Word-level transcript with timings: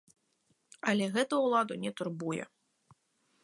Але 0.93 1.05
гэта 1.17 1.41
ўладу 1.43 1.73
не 1.83 1.91
турбуе. 2.01 2.43